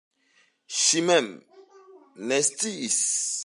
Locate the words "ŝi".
0.79-1.03